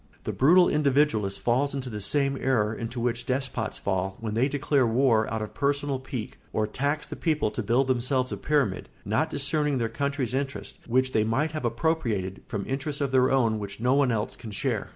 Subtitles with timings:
[0.23, 4.87] The brutal individualist falls into the same error into which despots fall when they declare
[4.87, 9.29] war out of personal pique or tax the people to build themselves a pyramid, not
[9.29, 13.79] discerning their country's interests, which they might have appropriated, from interests of their own which
[13.79, 14.89] no one else can share.